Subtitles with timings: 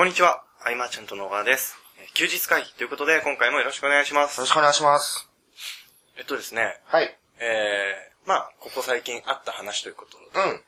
[0.00, 1.76] こんにちは、アイマーチャントの小川です。
[2.00, 4.46] えー休日会議ということで、今回もよろしくお願いしますよろ。
[4.46, 5.28] しくお願いします。
[6.16, 7.14] えっとですね、はい。
[7.38, 10.60] えー、まあ、ここ最近あった話ということうん。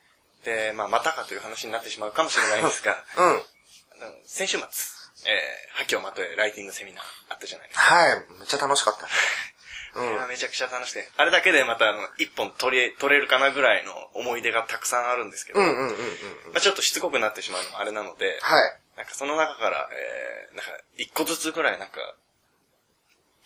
[0.45, 3.41] で、まあ、またかという話になってしまうかもしれないんですが、 うん。
[4.23, 4.67] 先週末、
[5.25, 7.85] えー、覇気をまとえライティングセミナーあったじゃないですか。
[7.85, 8.25] はい。
[8.37, 9.09] めっちゃ楽しかった。
[9.99, 10.27] うん。
[10.27, 16.53] めちゃくちゃ楽しくて、あれだけでまたあの、一本取れ、取れるかなぐらいの思い出がたくさんあるんですけど、うんうんうんうん。
[16.53, 18.79] まあ、ちょっとしつこくなってしまうのもあれなので、はい。
[18.97, 22.15] なんかその中から、えー、なんか、一個ずつぐらいなんか、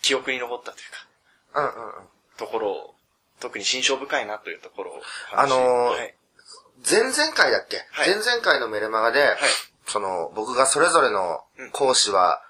[0.01, 0.91] 記憶に残ったという
[1.53, 2.07] か、うんうんうん。
[2.37, 2.95] ところを、
[3.39, 5.01] 特に心象深いなというところを。
[5.33, 6.15] あのーはい。
[6.89, 9.35] 前々回だっけ、はい前々回のメルマガで、
[9.87, 11.41] その、僕がそれぞれの
[11.71, 12.41] 講師は、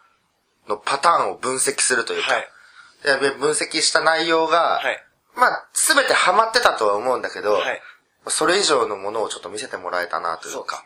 [0.68, 2.50] のパターンを分析するというか、はい。
[3.04, 5.04] で分析した内容が、はい。
[5.36, 7.82] まあ、すべてハマってたとは思うんだけど、はい。
[8.28, 10.84] それ以上のものをちょっと見せてもらえたなといそううか、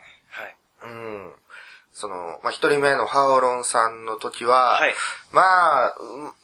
[0.82, 0.92] ですね。
[0.92, 1.32] うん。
[1.92, 4.94] その、まあ、一人目のハオロンさんの時は、はい
[5.30, 5.42] ま
[5.86, 5.94] あ、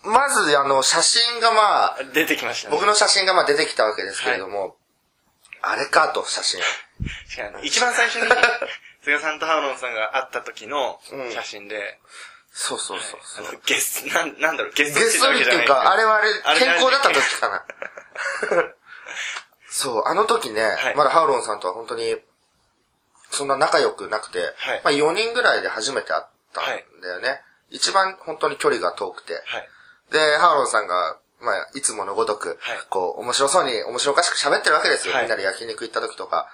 [0.05, 2.13] うんまずあの、写真がまあ、はい。
[2.13, 2.77] 出てきましたね。
[2.77, 4.77] 僕の写真がまあ出てきたわけですけれども、
[5.63, 6.61] あれかと、写真。
[7.63, 8.29] 一番最初に、
[9.03, 11.01] 菅さんとハーロンさんが会った時の
[11.33, 11.99] 写真で、
[12.53, 13.47] そうそうそうそう。
[13.49, 16.21] あのゲス、なん、なんだろう、ゲストゲスト日っていうか、あれはあ
[16.55, 17.65] れ、健康だった時かな。
[19.71, 22.17] そう、あの時ね、はいまだハウロンさんとは本当に、
[23.31, 26.65] そんな仲良くなくて、はいまあ4人ぐらいで初めて会ったん
[27.01, 27.41] だよね。
[27.71, 29.34] 一番本当に距離が遠くて。
[29.34, 29.69] はい。
[30.12, 35.15] で、ハウロンさんが、まあ、いつものごとく、はいこう、面白そうに、面白おかしく喋ってるわけですよ。
[35.15, 36.49] はいみんなで焼肉行った時とか。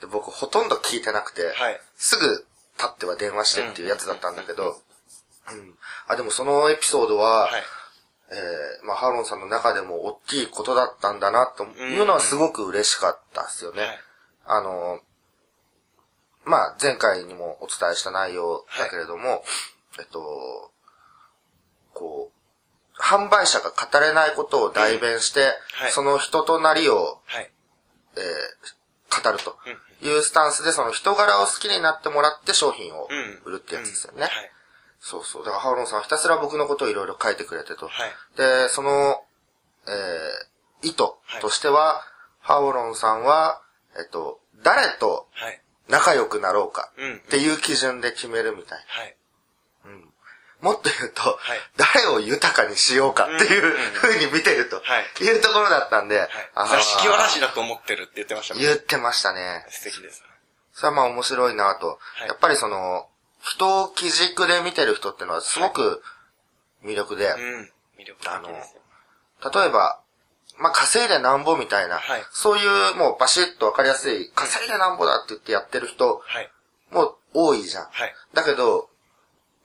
[0.00, 2.46] で、僕ほとんど聞いてなくて、はいすぐ
[2.78, 4.80] 立っては電話してっていうやつだったんだけど、
[5.50, 5.74] うん。
[6.06, 7.62] あ、でもそのエピソードは、はい。
[8.32, 13.82] えーまあ、ハーロンさんの中でも大きいことだったんだな、というのはすごく嬉しかったですよね。
[13.82, 13.98] はい
[14.46, 15.00] あの、
[16.50, 19.44] まあ、前回にもお伝えした内容だけれども、
[19.98, 20.72] えっと、
[21.94, 25.40] こう、販売者が語れないことを代弁して、
[25.72, 27.50] はいその人となりを、はい。
[28.16, 28.80] えー
[29.10, 29.56] 語ると
[30.06, 33.42] いうスタンスで、その人柄を好きになってもらって商品をうん。
[33.44, 34.22] 売るってやつですよね。
[34.22, 34.30] はい。
[35.00, 35.44] そうそう。
[35.44, 37.88] だからハーロンさんはひたすら僕のことをいろいろ書いてくれてと。
[37.88, 38.10] はい。
[38.36, 39.20] で、その、
[39.88, 40.98] えー、意図
[41.40, 42.02] としては、
[42.38, 43.60] ハオロンさんは、
[43.98, 45.60] えっと、誰とはい。
[45.90, 48.84] 仲良くなろうかうんっていう基準で決めるみたい。
[48.86, 49.16] はい。
[50.60, 51.36] もっと言うと、い
[51.76, 54.82] 誰を豊かにしようかっていううんうに見てるとは
[55.20, 59.64] いいうところだったんで、座敷わらしだと思ってるって言ってましたもん言ってましたね。
[59.70, 60.22] 素敵です。
[60.72, 61.98] それはまあ面白いなと。
[62.24, 63.08] いやっぱりその、
[63.42, 66.02] 人を基軸で見てる人っていうのはすごく
[66.84, 67.70] 魅力で、うん。
[67.98, 69.50] 魅力的ですよ。
[69.50, 69.99] 例えば、
[70.60, 76.50] まあ、稼いでなんぼみたいな、はいそういうもうバシッとわかりやすい、稼いでなんぼだって言ってやってる人はい。
[76.90, 77.86] も多いじゃん。
[77.90, 78.14] はい。
[78.34, 78.88] だけど、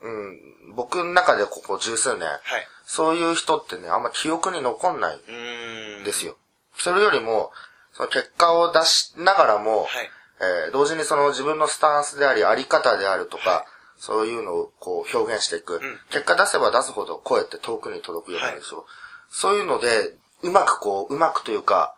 [0.02, 2.42] うん、僕の中でここ十数年、はい。
[2.86, 6.02] そういう人ってね、あんま記憶に残んないん。
[6.02, 6.38] んですよ。
[6.78, 7.52] それよりも、
[7.94, 10.10] その結果を出しながらも、はい。
[10.40, 13.66] えー同時にその自分のスタンスであり、あり方であるとか、はい
[13.98, 15.80] そういうのをこう表現していく、ん
[16.12, 18.86] 結果出せば出すほど声って遠くに届くようになるでしょ。
[19.30, 20.14] そういうので、
[20.48, 21.96] うまくこう、うまくというか、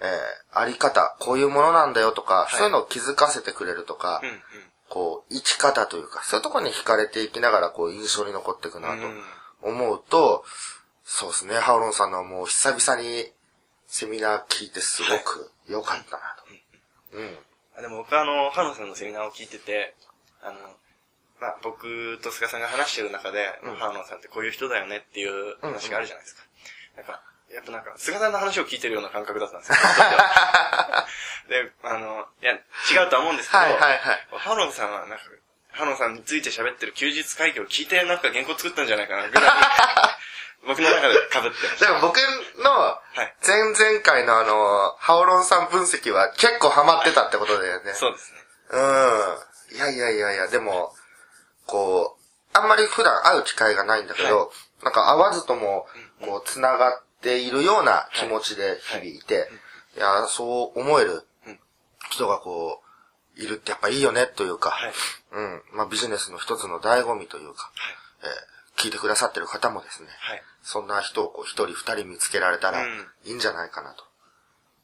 [0.00, 0.08] えー
[0.56, 4.28] あり方、こういうものなんだよとか、いそういうのを気づかせてくれるとか、うん。
[4.28, 4.40] うん。
[4.88, 9.22] こう、生き方というか、そういうところに惹かれていきながら、こう、印象に残っていくなとうん
[9.62, 10.44] 思うと、
[11.04, 13.32] そうですね、ハオロンさんのはもう久々に
[13.86, 17.18] セミナー聞いてすごく良かったなと。
[17.18, 17.38] うん。
[17.76, 19.94] あでも僕はあの、ハノさんのセミナーを聞いてて、
[20.42, 20.58] あの、
[21.40, 26.42] まあ、僕と菅さんが話してる中で、ハノさんってこういう人だよねっていう話があるじゃないですか。
[26.96, 27.22] なんか、
[27.54, 29.76] やっぱなんか、菅さんの話を聞いてるような感覚だったんですよ。
[31.48, 32.52] で、あの、いや、
[32.90, 34.26] 違うとは思うんですけど、はいはいはい。
[34.32, 35.24] ハノンさんはなんか、
[35.70, 39.50] ハノンさんについて喋ってる休日会議を聞いてなんか原稿作ったんじゃないかなぐらい、
[40.66, 41.84] 僕の中で被ってました。
[41.84, 47.92] だから僕のい前々回のあの、ハオロンさん分析は結構ハマってたってことだよね。
[47.94, 48.38] そうですね。
[48.70, 48.78] う
[49.74, 49.76] ん。
[49.76, 50.94] いやいやいやいや、でも、
[51.66, 54.52] こう、あんまり普段会う機会がないんだけど、
[54.82, 55.86] なんか会わずとも、
[56.20, 59.48] こう、繋がっているような気持ちで日々いて、
[59.96, 61.58] いや、そう思えるうん
[62.10, 62.82] 人がこ
[63.36, 64.92] う、いるってやっぱいいよねというか、はい
[65.32, 65.62] うん。
[65.72, 67.72] まあビジネスの一つの醍醐味というか、
[68.22, 70.42] えー聞いてくださってる方もですね、はい。
[70.62, 74.04] そんな人をこう一人二人見つけられたらうんいいんじゃないかなと。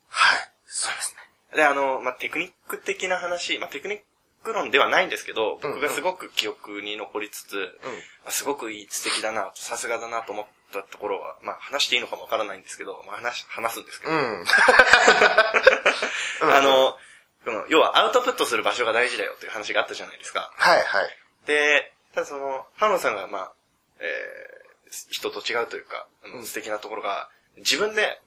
[0.08, 0.38] はい。
[0.66, 1.14] そうです
[1.50, 1.56] ね。
[1.56, 4.00] で、あの、まあ、テクニック的な話、まあ、テクニッ
[4.44, 7.80] ク論ではないんですけど、うん僕がすごく記憶に残りつつ、
[8.24, 14.44] あすごくいい、素敵だな、さすがだなと思ったところは、まあ、話していいのかもわからないんですけど、まあ、話、話すんですけど、うん。
[16.42, 16.96] あの、
[17.44, 20.52] この要はアウトプットする場所が大事だよっていう話があったじゃないですか。
[20.56, 21.16] はいはい。
[21.46, 23.52] で、ただその、ハ野さんがまあ、
[23.98, 28.20] えー、人と違うというか、うん、素敵なところが、自分で、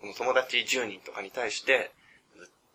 [0.00, 1.92] この友達10人とかに対して、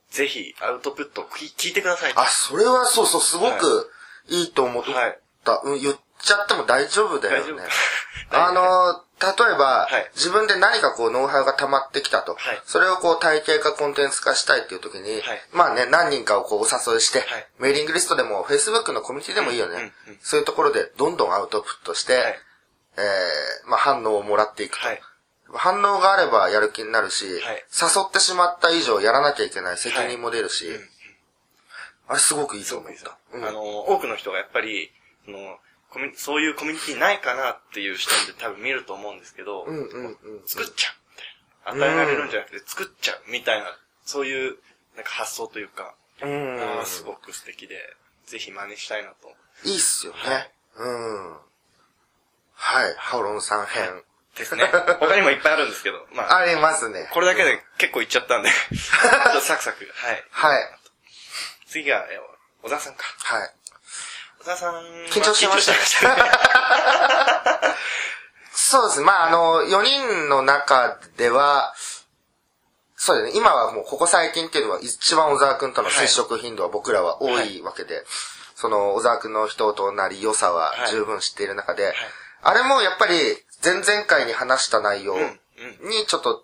[0.10, 2.14] ぜひアウトプットを聞いてください。
[2.16, 3.92] あ、それはそうそう、すごく
[4.28, 4.92] いいと思った。
[4.92, 5.20] はい、
[5.64, 7.64] うん、言っちゃっても大丈夫だよね。
[8.32, 12.36] あの、例えば、はい、自分で何かこうノウハウが溜まってきたと。
[12.36, 17.24] はい、それをこう体系化コンテンツ化したいっていう時に、はい、まあね、何人かをこうお誘いして、
[17.60, 19.76] メーリングリストでも Facebook のコミュニティでもいいよね。
[20.08, 22.14] うんうん、そういうところでどんどんアウトプットして、
[22.98, 24.88] えー、まあ反応をもらっていくと。
[25.56, 27.40] 反応があればやる気になるし、誘
[28.08, 30.68] ってしまった以上やらなきゃいけない責任も出るし、
[32.08, 33.18] あれすごくいいと思った。
[33.34, 34.92] うん、あの、多くの人がやっぱり、
[35.26, 35.58] その、
[36.16, 39.66] そういうコミュニティないかなっていう視点で多分見ると思うんですけど、
[40.46, 40.92] 作っちゃ
[41.72, 41.90] うみたいな。
[41.90, 43.66] 与えられるんじゃなくて作っちゃうみたいな、
[44.06, 44.58] そういう
[44.96, 47.76] なんか発想というか、うん、あすごく素敵で、
[48.26, 49.32] ぜひ真似したいなと。
[49.66, 50.52] いいっすよね。
[50.78, 51.32] うん。
[52.54, 54.04] はい、ハオロンさん編。
[54.36, 54.66] ですね。
[55.00, 56.38] 他にもいっぱいあるんですけど、 まあ。
[56.38, 57.10] ありますね。
[57.14, 58.50] これだけで結構いっちゃったんで、
[59.42, 59.90] サクサク。
[59.94, 60.26] はい。
[60.32, 60.80] はい。
[61.68, 62.06] 次が、
[62.64, 63.04] 小沢さんか。
[63.20, 63.54] はい。
[64.44, 64.74] 小沢さん
[65.10, 65.78] 緊張してましたね。
[68.52, 69.02] そうです。
[69.02, 71.74] まあ、あの、4人の中では、
[72.96, 73.40] そうですね。
[73.40, 78.04] 今はもうここ最近っていうのは一番小沢くんとの接触頻度は僕らは多いわけで、はい、
[78.56, 81.92] その小沢くんの人となり良さは十分知っている中で、はい。
[81.94, 82.06] はい、
[82.44, 83.14] あれもやっぱり
[83.64, 85.30] 前々回に話した内容に
[86.08, 86.44] ちょっと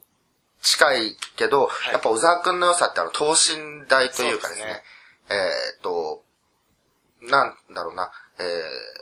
[0.62, 4.84] 近いけど、やっぱ小沢くんの良さってあの等身大というかですね、すね。
[5.30, 6.24] えっと、
[7.22, 8.44] なんだろうな、え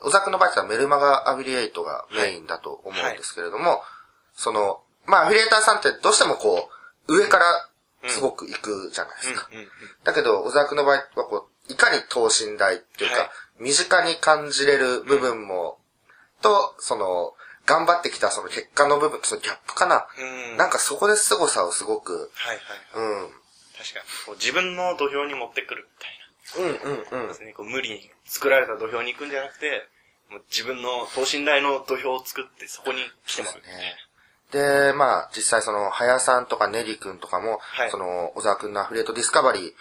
[0.02, 3.80] ー、小沢の場合はメルマガアフィリエイトがメインだと思うんですけれども、はい、
[4.34, 6.70] その、まあアフィリエイターさんってどうしてもこ
[7.08, 7.70] う、上から
[8.10, 9.50] すごく行くじゃないですか。
[10.04, 13.30] だけど、小沢の場合はこう、いかに等身大っていうか、はい、
[13.60, 15.80] 身近に感じれる部分も、
[16.42, 17.34] と、その、
[17.66, 20.08] 頑張ってきたその結果の部分、そのギャップかな。
[20.18, 22.56] うん、なんかそこで凄さをすごく、はい
[22.96, 23.08] はい。
[23.22, 23.30] うん。
[23.78, 24.00] 確か
[24.32, 24.36] に。
[24.40, 26.17] 自分の土俵に持ってくるみたいな。
[26.56, 27.28] うんうんうん。
[27.28, 29.88] ですね、こう無理に作られた土俵に行くんじゃなくて、
[30.30, 33.58] もう自分の等身大の土俵を作ってそこに来てもらう。
[33.58, 33.96] ね。
[34.52, 39.74] で、まあ、実際その、はやさんとかねりくんとかも、はい、その、小沢くんのアフレートディスカバリ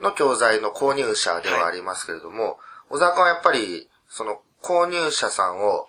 [0.00, 2.54] ーの教材の購入者ではありますけれども、はい、
[2.90, 5.88] 小沢くんはやっぱり、その、購入者さんを、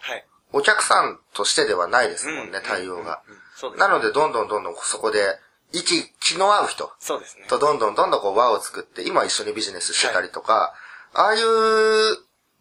[0.52, 3.22] お客さんとしてではないですもんね、対応が。
[3.78, 5.38] なので、どんどんどんどんそこで、
[5.72, 6.92] 息、気の合う人。
[7.00, 7.46] そうですね。
[7.48, 10.74] とどんどんどんどんこう輪を作って、今一緒にビジネスしてたりとか、は
[11.14, 12.18] い、ああいう、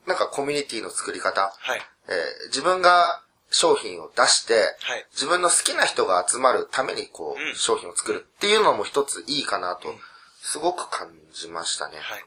[0.07, 1.53] なんかコミュニティの作り方。
[1.59, 1.81] はい。
[2.09, 9.89] えー、自分が商品を出して、はい、自分の好きな人が集まるためにこう、うん、商品を作るっていうのも一ついいかなと、
[10.41, 11.99] すごく感じましたね。
[11.99, 12.25] はい。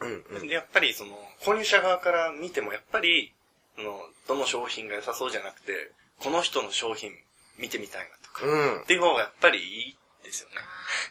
[0.00, 3.32] うんうん、で、やっぱりその、購入者側から見てもやっぱり、
[3.78, 7.12] の、どの商品が良さそうじゃなくて、この人の商品
[7.58, 9.96] 見てみたいなとか、うん、っていう方がやっぱりいい
[10.32, 10.56] ですよね。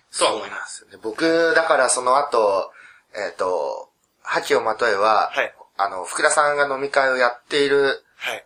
[0.10, 0.86] そう思います。
[1.02, 2.72] 僕、だからその後、
[3.14, 3.90] えっ、ー、と、
[4.24, 8.46] 覇気をまとえは、はい、あの、福田さんが飲み会をやっている、はい、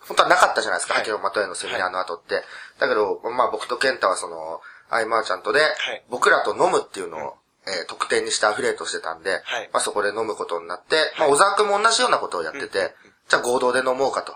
[0.00, 2.34] 本当はなかったじゃないですか、覇気をまとえのセミナーの後って。
[2.34, 2.44] はい、
[2.80, 5.60] だけど、まあ僕と健太はその、アイマーちゃんとで、
[6.08, 7.20] 僕らと飲むっていうのを、
[7.66, 9.42] うん、えー、特典にしてアフィレートしてたんで、
[9.72, 14.32] まあそこで飲むことになって、まあ小沢くんも同じようなことをやってて、うんじゃあ合同で飲もうかと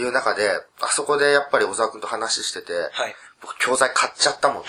[0.00, 0.04] い。
[0.04, 0.48] う中で、
[0.80, 2.72] あそこでやっぱり小沢くんと話してて、
[3.42, 4.68] 僕教材買っちゃったもんね。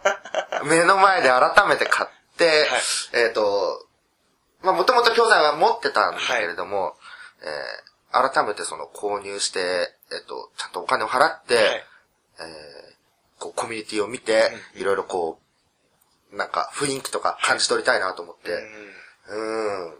[0.64, 2.80] 目の前で改めて買って、はい、
[3.12, 3.86] えっ、ー、と、
[4.62, 6.94] まあもともと教材は持ってたんだけれども、はい、
[7.42, 9.60] えー、改めてその購入して、
[10.12, 11.86] えっ、ー、と、ちゃんとお金を払って、はい、
[12.40, 15.40] えー、こうコミュニティを見て、いろいろこ
[16.32, 18.52] う、なんか雰囲気とか感じ取りたいなと思って、
[19.28, 19.94] うん、ん、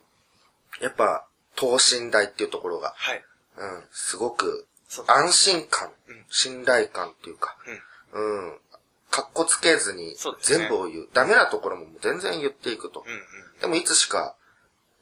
[0.80, 3.24] やっぱ、等身大っていうところが、はい、
[3.58, 4.66] うん、すごく
[5.06, 5.90] 安心感、
[6.28, 7.56] 信頼感っていうか、
[8.12, 8.58] うん、うん、
[9.12, 11.00] かっこつけずに全部を言う。
[11.00, 13.04] うね、ダメなところも全然言っていくと。
[13.06, 13.20] うんうん、
[13.60, 14.34] でもいつしか、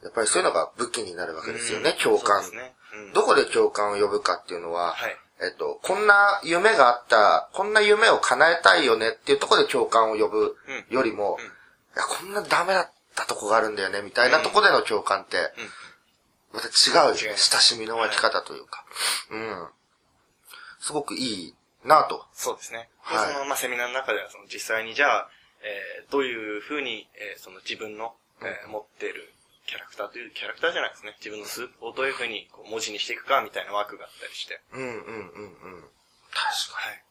[0.02, 2.74] やっぱりそういうのが武器になるわけですよね、うん、共感、ね。
[2.92, 10.56] うん、どこで共感を呼ぶかっていうのは、はい、えっと、こんな夢があった、こんな夢を叶えたいよねっていうところで共感を呼ぶ
[10.88, 11.46] よりも、うん、い
[11.96, 15.52] や、こんなダメだったとこがあるんだよね、みたいなところでの共感って、
[16.52, 17.36] また違うよね。
[17.36, 18.84] 親しみの湧き方というか。
[19.30, 19.68] はい、うん。
[20.80, 22.26] すごくいいなと。
[22.32, 22.88] そうですね。
[23.00, 23.32] はい。
[23.32, 25.30] その、まあ、セミナーの中では、その、実際にじゃあ、
[25.62, 29.32] えー、どういうふうに、えー、その自分の、えー、持っている
[29.66, 31.16] キャラクターという、キャラクターじゃないですね。
[31.18, 34.60] 自分のスをどういうふうにこう文字にしていくかみたいな枠があったりして。
[34.72, 35.84] うんうんうんうん。
[36.32, 36.92] 確かに。
[36.92, 37.04] はい。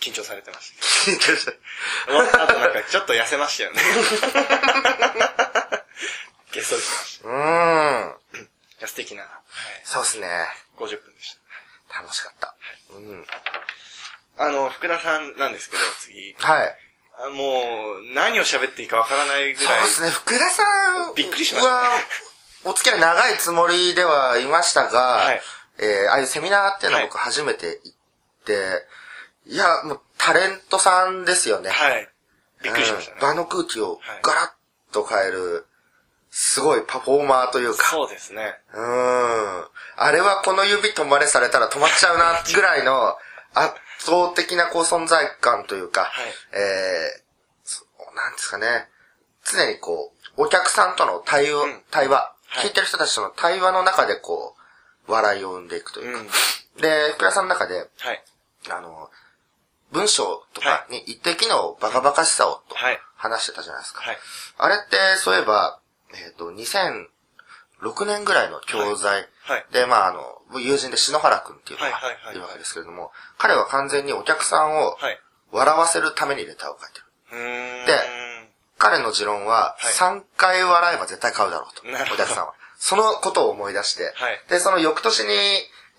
[0.00, 0.72] 緊張されてまし
[1.06, 1.10] た。
[1.10, 1.52] 緊張した。
[2.06, 3.80] 終わった後なんかちょっと痩せましたよね。
[6.52, 7.28] ゲストしました。
[7.28, 7.32] う
[8.46, 8.50] ん。
[8.80, 9.32] や、素敵な、はい。
[9.84, 10.26] そうですね。
[10.76, 11.39] 50分でした。
[11.94, 12.54] 楽しかった。
[12.94, 13.24] うん。
[14.38, 16.34] あの、福田さんなんですけど、次。
[16.38, 16.76] はい。
[17.26, 19.80] あもう、何を喋っていいかわからないぐらい。
[19.80, 25.40] そうですね、福田さんびっくりしましたお付き合い長いつもりではいましたが、はい
[25.78, 27.96] えーああいうセミナーっていうのは僕初めて行っ
[28.44, 28.86] て、
[29.46, 31.70] い、や、もうタレントさんですよね。
[31.70, 32.08] はい。
[32.62, 33.16] びっくりしましたね。
[33.16, 34.54] うん場の空気をはいガラ
[34.90, 35.66] ッと変える、
[36.30, 38.54] すごいパフォーマーというか、そうですね。
[38.72, 39.64] うん。
[39.96, 43.16] あれはこの指止まれされたら止まっちゃうな、ぐらいの
[43.54, 46.10] 圧倒的なこう存在感というか、はい
[46.52, 47.22] えー
[47.64, 48.88] そうなんですかね。
[49.44, 54.56] 常にこう、お客さんとの対応、うん対話、はい聞いてる人たちとの対話の中でこ
[55.08, 56.20] う、笑いを生んでいくというか。
[56.20, 56.28] うん
[56.80, 58.24] で、福田さんの中で、はい。
[58.70, 59.10] あの、
[59.90, 64.00] 文章とかに一滴のバカバカしさをとはい話してたじゃないですか。
[64.02, 64.18] はい。
[64.58, 65.79] あれって、そういえば、
[66.14, 69.66] えっ、と、2006年ぐらいの教材、はい。
[69.72, 75.18] で、まあ、あの、友人で篠原くんっていうのがはいるわけですけれども、彼は完全にお客さんをはい。
[75.52, 77.86] 笑わせるためにレターを書いてる。
[77.86, 77.98] で
[78.78, 81.82] 彼の持論は、はい3回笑えば絶対買うだろうと。
[82.14, 82.54] お客さんは。
[82.78, 85.34] そのことを思い出して、 はいで、その翌年に、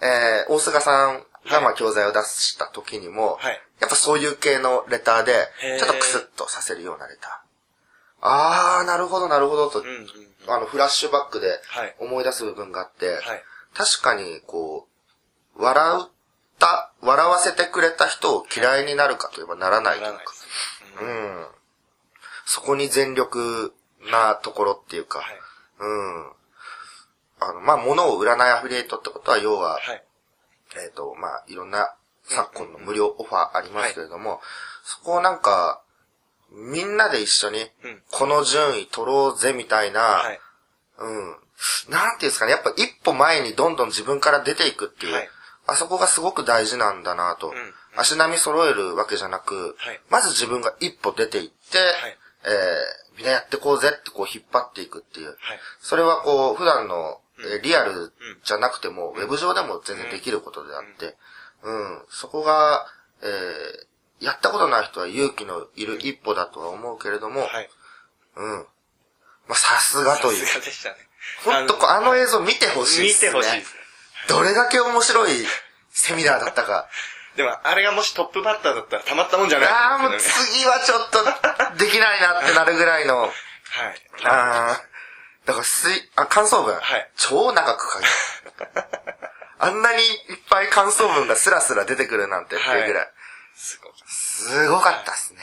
[0.01, 5.33] えー、大菅さんがまあ教材を出した時にも、はいやっぱそういう系のレターで
[5.79, 7.31] ちょっとクスッとさせるようなレター。
[8.21, 10.07] あー、なるほど、なるほど、と、うんうん。
[10.47, 13.43] あの、フラッシュバックではい思い出す部分があって、はい。
[13.73, 14.87] 確かに、こ
[15.55, 16.09] う、笑っ
[16.59, 20.47] た、笑わせてくれた人を嫌いになるかといえばならないというかならないで、す。
[21.01, 21.47] ううんん。
[22.45, 23.73] そこに全力
[24.11, 25.39] なところっていうか、はい。
[25.79, 26.31] うん。
[27.39, 30.03] あの、まあ、物を売らないアフィリエイトってことは、要は、はい。
[30.75, 34.41] えっ、と、まあ、いろんな昨今の無料オファーありますけれども、
[34.83, 35.80] そこをなんか、
[36.51, 40.39] みんなで一緒にうん、この順位取ろうぜみたいな、はい。
[40.99, 41.35] うん。
[41.89, 45.29] なんていうんですかね、やっぱ一歩前にどんどん自分から出ていくっていう、はい。
[45.67, 47.53] あそこがすごく大事なんだなと、ん。
[47.95, 50.01] 足並み揃えるわけじゃなく、はい。
[50.09, 52.17] まず自分が一歩出ていって、い。
[52.45, 55.27] えーみんなやってこうぜってこう引っ張っていくっていう。
[55.27, 55.37] はい。
[55.81, 61.17] それはこう、普段の、えーリアルじゃなくても、ウェブ上でも全然できることであって、
[61.63, 62.85] うん、そこが、
[63.21, 63.90] えー
[64.21, 67.69] やったことない人は勇気のいる一歩だとは思うけれども、はい。
[68.37, 68.65] うん。
[69.47, 70.53] まあ、さすがというさ。
[70.53, 70.95] すがでしたね。
[71.43, 73.31] ほんとこう、あの映像見てほしい見ですね。
[73.31, 73.75] てほしいです。
[74.29, 75.31] どれだけ面白い
[75.89, 76.87] セミナーだったか。
[77.35, 81.23] でも、あれがもしトップバッターだったらたまったもんじゃないああ、もう次はちょっと
[81.77, 83.31] できないなってなるぐらいの、 はい。
[84.25, 84.81] ああ、
[85.45, 86.75] だからすい、あ、感想文。
[86.75, 88.09] はい超長く書いて
[89.59, 93.11] あんなにいっぱい感想文がスラスラ出てくるなんてっていうぐらい。
[93.55, 94.10] すごかった。
[94.49, 95.39] すごかったっすね。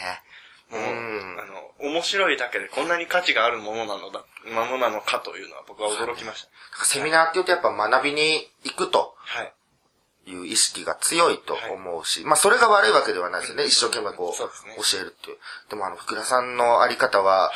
[0.70, 6.46] もう、うんあの、面白いだけでこんなに価値があるものなのだ、ものなのかというのは僕は驚きまし
[6.78, 6.84] た。
[6.84, 9.52] セミナーって言うとやっぱ学びに行くとはい。
[10.26, 13.64] いう意識が強いと思うし、まあそれが悪いわけではないですよね。
[13.64, 15.38] 一生懸命こう、そうね教えるっていう。
[15.70, 17.50] でもあの、福田さんのあり方は、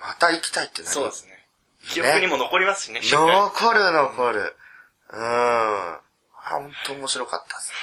[0.00, 0.94] また行きたいってなる。
[0.94, 1.46] そうですね。
[1.90, 3.00] 記憶にも残りますしね。
[3.04, 4.56] 残る残る。
[5.12, 5.20] うん。
[5.22, 6.00] あ
[6.42, 7.76] 本当面白かったですね。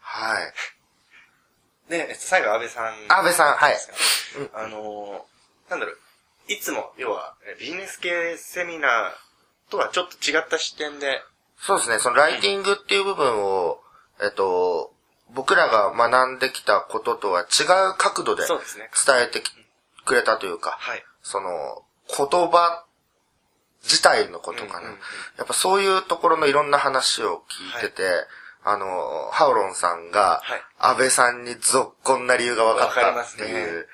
[0.00, 0.52] はい。
[1.88, 2.94] で、えっと、最後、安倍さん。
[3.08, 3.76] 安倍さんはい
[4.52, 5.98] あのー、なんだろう、
[6.48, 11.22] いつも、要は、えビジネス系セミナーとはちょっと違った視点で、
[11.58, 13.80] そうですね、そのライティングっていう部分を、
[14.22, 14.92] えっと、
[15.30, 19.50] 僕らが学んできたこととは違う角度でそうですね伝えてき
[20.04, 21.04] くれたというか、はい。
[21.22, 22.84] その、言葉
[23.82, 24.78] 自体のことかな。
[24.80, 24.98] うんうんうん
[25.36, 27.42] やっぱそういうところのいろんな話を
[27.74, 28.02] 聞いてて、
[28.64, 33.86] あの、ハオロンさんがはい、安倍さんにぞっこんな理由が分かったっていう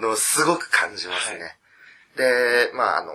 [0.00, 1.56] のをすごく感じますね。
[2.16, 3.12] で、まああの、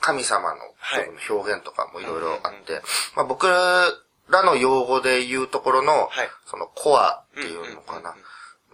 [0.00, 2.82] 神様のはい表現とかもいろいろあって、
[3.14, 6.28] まあ僕らの用語で言うところの、はい。
[6.46, 8.14] そのコアっていうのかな。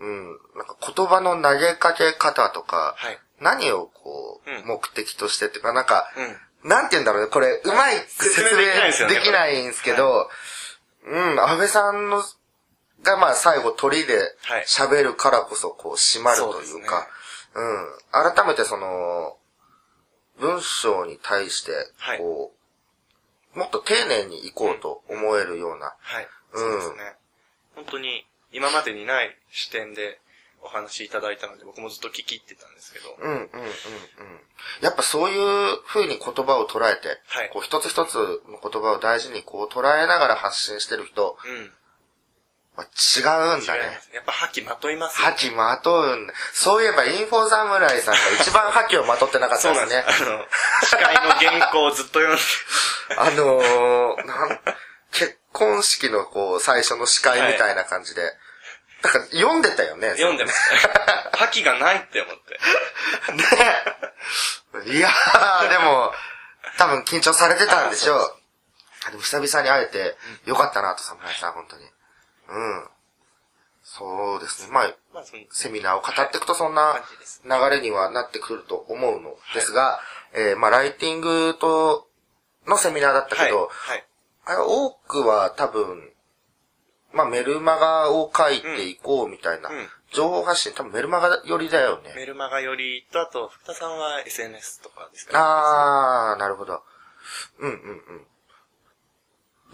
[0.01, 0.27] うん、
[0.57, 3.19] なんか言葉の投げかけ方とか、はい。
[3.41, 4.67] 何をこう、うん。
[4.67, 6.09] 目的としてっていうか、なんか、
[6.65, 6.69] うん。
[6.69, 10.29] なんて言うんだろうね、これ、うまい説明できないんですけど、
[11.09, 12.23] うん、安倍さんの、
[13.03, 14.65] がまあ最後鳥ではい。
[14.65, 17.07] 喋るからこそこう締まるというか、
[17.55, 19.37] うん、改めてその、
[20.39, 22.19] 文章に対して、はい。
[22.19, 22.53] こ
[23.55, 26.29] う、もっと丁寧に行こうと思えるような、はい。
[26.53, 27.17] うんそうですね。
[27.75, 30.21] 本当に、今までにない視点で
[30.63, 33.71] お話しいただいたので、僕もずっと聞き入ってたんですけど、うんうんうんうん。
[34.81, 38.15] やっぱそういう風に言葉を捉えて、はいこう一つ一つ
[38.49, 41.73] の言葉を大事にこう捉えながら発信してる人うん。
[42.77, 43.81] は違うんだね。
[44.15, 46.35] やっぱ覇気まといますよ覇気まとうんだ。
[46.53, 50.23] そういえばインフォ侍さんが一番覇気をまとってなかったそうですねなんです。。
[50.23, 50.45] あの、
[50.85, 51.21] 司会の
[51.59, 52.43] 原稿をずっと読んで、
[53.19, 54.61] あのー、なん、
[55.11, 58.23] 結婚式のこう、最初の司会みたいな感じで。
[59.03, 60.11] だから読んでたよね。
[60.11, 61.37] 読んでました。
[61.37, 62.59] 覇気がないって思って。
[64.91, 66.13] ねいやー、でも、
[66.77, 68.37] 多分緊張されてたんでしょう。
[69.07, 71.85] あでも久々に会えて、よかったなと、侍さん、本当に。
[72.49, 72.89] うん。
[73.83, 74.73] そうですね。
[74.73, 77.03] まあ、まあ、セミナーを語っていくとそんな
[77.45, 80.01] 流れにはなってくると思うのですが、
[80.35, 82.07] えーまあ、ライティングと、
[82.67, 83.47] のセミナーだったはい。
[83.47, 84.05] けど、はい。
[84.45, 86.13] あれ多くは多分、
[87.13, 92.15] まあ、メルマガを書いていこうみたいな、うんうん情報発信、多分メルマガ寄りだよね。
[92.17, 95.39] メルマガよりと、あと、福田さんは SNS とかですかね。
[95.39, 96.83] あー、なるほど。
[97.59, 98.27] うんうんうん。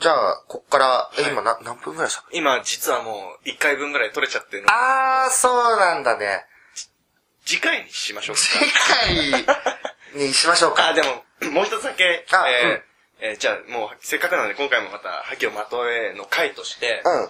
[0.01, 6.45] じゃあ、こっから、え、はい今な、何分ぐらいした今、実はもう、1回分ぐらい取れちゃってるあー、そうなんだね。
[7.45, 8.43] 次回にしましょうか。
[8.43, 10.89] 次回にしましょうか。
[10.91, 12.83] あ、でも、もう一つだけ、あえーうん
[13.21, 17.29] えーじゃあ、もう、せっかくなので、今回もまた、覇気をまとえの回として、うん。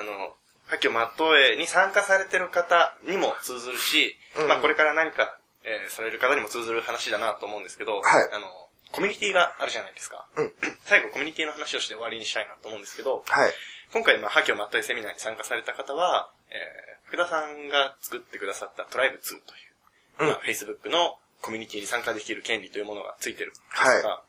[0.00, 0.36] あの、
[0.66, 8.46] 覇気をまとえに参加されてる方にも通ずるし、うんまあ、これから何か、えーされる方にも通ずる話だなと思うんですけど、はいあの、
[8.92, 10.26] コミュニティがあるじゃないですか。
[10.36, 10.52] うん
[10.84, 13.52] 最後、コミュニティの話をして終わりにしたいなと思うんですけど、はい。
[13.92, 19.40] 今回、まあ、覇気をまとえセミナーに参加された方は、えー、福田さんが作ってくださったトライブ2という、
[20.20, 24.22] うんまあ、Facebook のコミュニティに参加できる権利というものがついてるんですが、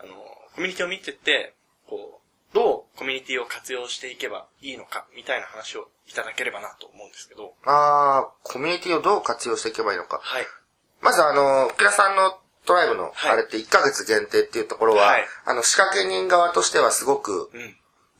[0.00, 0.14] あの、
[0.54, 1.54] コミュニティを見てて、
[1.88, 10.20] こう、どうコミュニティを活用していけばいいのか、みたいな話をいただければなと思うんですけど、あー、コミュニティをどう活用していけばいいのか。
[10.22, 10.46] はい。
[11.00, 17.76] まずあの、福田さんのトライブの、はいあれって1ヶ月限定っていうところは、はいあの、仕掛け人側としてはすごくうん。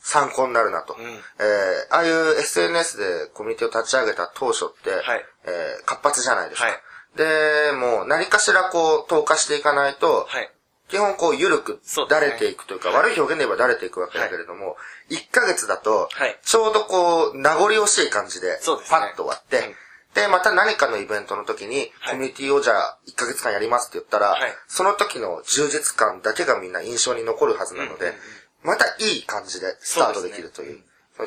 [0.06, 0.94] 参考になるなと。
[0.98, 6.66] うんえー、ああいう SNS でコミュニティを立ち上げた当初って、はいえー活発じゃないですか。
[6.66, 6.74] はい
[7.16, 10.50] で、もう何かしらこう、投下していかないと、はい。
[10.88, 14.76] 基本こう、緩くだれていくというか、悪い表現で言えばだれていくわけだけれども、
[15.10, 19.74] 1ヶ月だとはい、ちょうどこう、名残惜しい感じで、パッと終わって、うん
[20.14, 22.14] で、また何かのイベントの時に、はい。
[22.14, 24.52] コミュニティをじゃあ、1ヶ月間やりますって言ったら、はい。
[24.68, 28.14] その時の充実感だけがみんな印象に残るはずなので、
[28.62, 30.80] またいい感じでスタートできるという、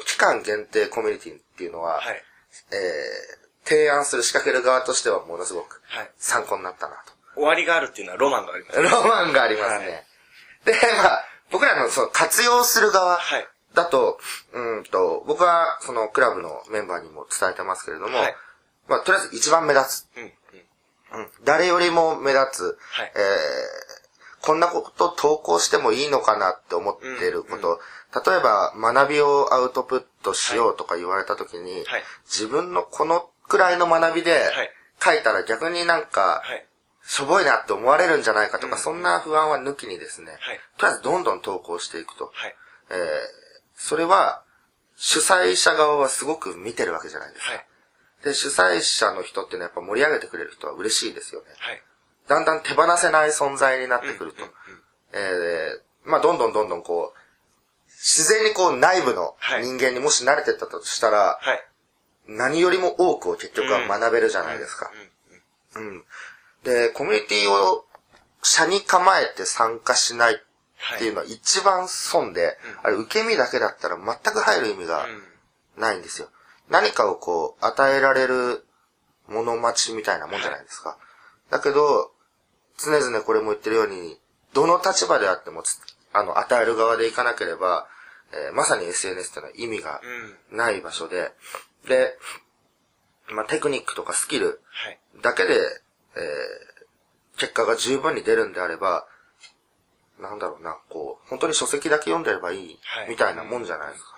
[0.06, 2.24] 期間限定コミュニティっていうのは、はい。
[2.72, 6.12] えー、提案する仕掛ける側としてはものすごくはい。
[6.17, 7.16] 参考になったなと。
[7.38, 8.82] 終わりがあるっていうのはロマンがあります。
[8.82, 9.86] ロマンがありますね。
[9.86, 10.08] はい
[10.67, 14.17] で、まあ、僕らのその活用する側はいだと、
[14.54, 18.36] うんと、僕はそのクラブのメンバーにも伝えてますけれども、はい
[18.88, 20.08] まあ、とりあえず一番目立つ。
[20.17, 20.23] うん。
[20.23, 21.21] うん。
[21.21, 22.78] うん、誰よりも目立つ。
[22.89, 27.80] はいえー、こんなこと投稿してもいいのかなって思ってること、
[28.26, 36.65] 例えば学びをアウトプットしようとか言われた時に、はい自分のこのくらいの学びではい書いたら逆になんか、はい。
[37.08, 42.32] しょぼいなって思われるんじゃないかとか、うんそんな不安は抜きにですね、はいとりあえずどんどん投稿していくと。
[42.34, 42.56] はい。
[42.89, 42.98] えー、
[43.76, 44.43] それは、
[44.98, 47.52] 主催者側はすごく見てるわけじゃないですか。
[47.54, 47.65] はい。
[48.26, 51.48] で、主催者の人っていうのはやっぱ盛り上げてくれる人は嬉しいですよね。
[51.58, 51.82] はい。
[52.28, 54.43] だんだん手放せない存在になってくると。
[54.43, 54.54] うんうん
[55.13, 57.20] えー、まあどんどんどんどんこう、
[57.88, 61.63] 自然にこう内部のはい人間にもし慣れてったとしたら、はい。
[62.28, 64.91] 何よりも多くを結局は学べるじゃないですか。
[65.76, 66.06] うんうんうん。
[66.63, 67.86] で、コミュニティを
[68.41, 70.38] 社に構えて参加しないっ
[70.98, 75.24] ていうのは一番損で、あれ受け身だけだったら全く入る意味がうん
[75.78, 76.30] ないんですよ。
[76.70, 78.65] 何かをこう、与えられる
[79.28, 80.98] もの待ちみたいなもんじゃないですか。
[81.50, 82.12] だけど、
[82.78, 84.20] 常々これも言ってるように、
[84.54, 85.80] どの立場であってもつ、
[86.13, 87.88] あの、与える側でいかなければ、
[88.34, 90.02] えーまさに SNS ってのは意味が
[90.52, 90.58] うん。
[90.58, 91.32] ない場所で、
[91.88, 92.17] で、
[93.30, 95.00] まあ、テクニックとかスキルはい。
[95.22, 95.60] だけで、
[96.17, 96.67] えー
[97.38, 99.06] 結果が十分に出るんであれば、
[100.19, 104.17] なんだろうな、こう、本当に書籍だけ読んでればいいは、いみたいなもんじゃないですか。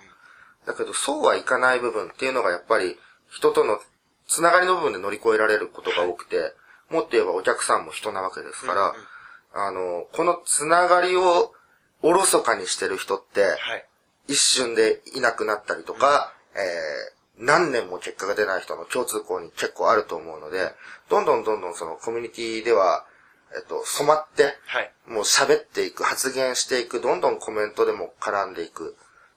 [0.66, 3.78] だけど、そうはいかない部分っていうのがやっぱり、人との
[4.26, 6.54] つながりの部分で乗り越えられることが多くて、
[6.88, 8.94] もっと言えばお客さんも人なわけですから、
[9.52, 11.52] あの、このつながりを
[12.02, 13.86] おろそかにしてる人って、はい。
[14.28, 20.72] 一瞬でいなくなったりとか、えー何年も結果が出ない人の共通項に結構あると思うので、
[21.08, 23.04] どんどんどんどんそのコミュニティでは、
[23.56, 24.92] えっと、染まって、はい。
[25.08, 28.96] もう喋っていく、発言していく、どんどんコメントでも絡んでいく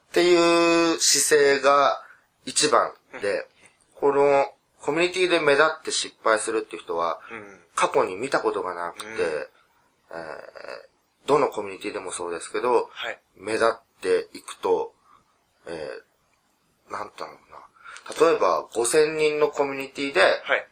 [0.09, 2.03] っていう姿勢が
[2.45, 3.47] 一番で、
[3.95, 4.45] この
[4.81, 7.59] コミュニティで目立って失敗するっていう人は、うん。
[7.75, 10.93] 過去に見たことがなくて、うんえー
[11.25, 13.19] どのコミュニティでもそうですけど、はい。
[13.37, 14.93] 目立っていくと、
[15.67, 17.59] えー、なんだろうな。
[18.19, 20.67] 例えば、5000人のコミュニティで、はい。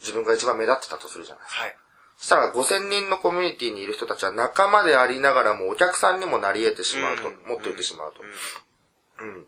[0.00, 1.62] 自分が一番目立ってたとするじゃないですか。
[1.62, 1.76] はい。
[2.18, 8.20] そしたら5000人のコミュニティにいる人たちは仲間でありながらもお客さんにもなり得てしまうと、うん持っていってしまうと。
[9.24, 9.46] うん。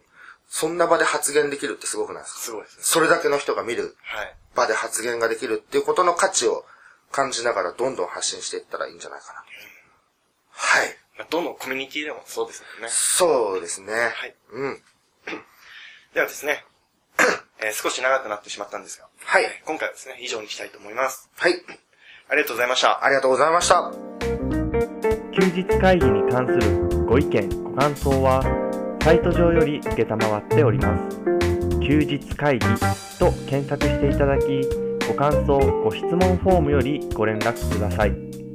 [0.49, 2.40] そんな場で発言できるってすごくないですか？
[2.40, 2.83] すごいですね。
[2.85, 4.37] それだけの人が見るはい。
[4.55, 6.64] 場で発言ができるっていうことの価値を
[7.11, 9.44] 感じながらどんどん発信していったらいいんじゃないかな。
[10.51, 10.96] はい。
[11.18, 12.88] まあどのコミュニティでもそうですもんね。
[12.88, 13.92] そうですね。
[13.92, 14.35] はい。
[14.53, 14.83] うん。
[16.14, 16.64] ではですね、
[17.62, 19.44] えー少し長くなってしまったんですが、はい。
[19.64, 21.29] 今回はですね、以上にしたいと思います。
[21.37, 21.55] はい。
[22.29, 23.05] ありがとうございました。
[23.05, 23.92] ありがとうございました。
[25.33, 28.42] 休日会議に関するご意見ご感想は
[29.03, 31.18] サイト上より承っております
[31.81, 32.66] 休日会議
[33.18, 34.44] と検索していただき
[35.09, 38.49] ご感想ご質問フォームよりご連絡ください